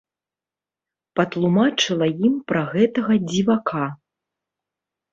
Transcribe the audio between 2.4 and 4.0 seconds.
пра гэтага дзівака.